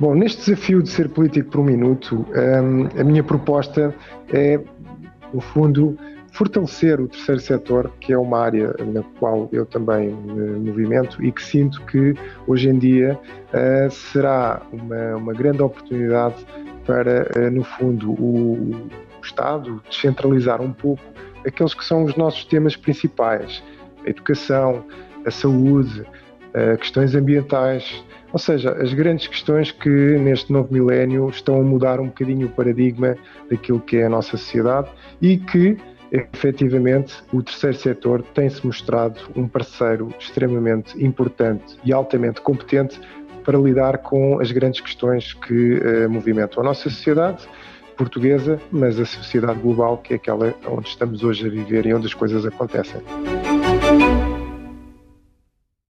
[0.00, 3.92] Bom, neste desafio de ser político por um minuto, um, a minha proposta
[4.32, 4.60] é,
[5.34, 5.98] no fundo,
[6.32, 11.32] fortalecer o terceiro setor, que é uma área na qual eu também me movimento e
[11.32, 12.14] que sinto que
[12.46, 16.46] hoje em dia uh, será uma, uma, grande oportunidade
[16.86, 18.90] para, uh, no fundo, o, o
[19.20, 21.02] Estado descentralizar um pouco
[21.44, 23.62] aqueles que são os nossos temas principais:
[24.06, 24.84] a educação,
[25.26, 26.06] a saúde,
[26.80, 28.02] questões ambientais,
[28.32, 32.50] ou seja, as grandes questões que neste novo milénio estão a mudar um bocadinho o
[32.50, 33.16] paradigma
[33.50, 34.88] daquilo que é a nossa sociedade
[35.20, 35.76] e que
[36.10, 43.00] efetivamente o terceiro setor tem-se mostrado um parceiro extremamente importante e altamente competente
[43.44, 47.48] para lidar com as grandes questões que uh, movimentam a nossa sociedade
[47.96, 52.06] portuguesa, mas a sociedade global, que é aquela onde estamos hoje a viver e onde
[52.06, 53.02] as coisas acontecem.